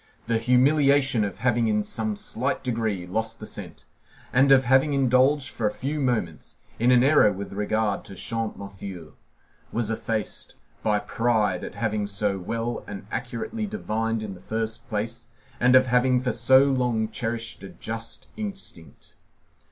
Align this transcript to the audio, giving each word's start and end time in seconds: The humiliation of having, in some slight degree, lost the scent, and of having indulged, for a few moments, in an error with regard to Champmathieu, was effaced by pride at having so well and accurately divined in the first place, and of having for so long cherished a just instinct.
The 0.25 0.39
humiliation 0.39 1.23
of 1.23 1.37
having, 1.37 1.67
in 1.67 1.83
some 1.83 2.15
slight 2.15 2.63
degree, 2.63 3.05
lost 3.05 3.39
the 3.39 3.45
scent, 3.45 3.85
and 4.33 4.51
of 4.51 4.65
having 4.65 4.95
indulged, 4.95 5.49
for 5.51 5.67
a 5.67 5.71
few 5.71 5.99
moments, 5.99 6.57
in 6.79 6.89
an 6.89 7.03
error 7.03 7.31
with 7.31 7.53
regard 7.53 8.03
to 8.05 8.15
Champmathieu, 8.15 9.13
was 9.71 9.91
effaced 9.91 10.55
by 10.81 10.97
pride 10.97 11.63
at 11.63 11.75
having 11.75 12.07
so 12.07 12.39
well 12.39 12.83
and 12.87 13.05
accurately 13.11 13.67
divined 13.67 14.23
in 14.23 14.33
the 14.33 14.39
first 14.39 14.89
place, 14.89 15.27
and 15.59 15.75
of 15.75 15.85
having 15.85 16.19
for 16.19 16.31
so 16.31 16.63
long 16.63 17.07
cherished 17.09 17.63
a 17.63 17.69
just 17.69 18.27
instinct. 18.35 19.13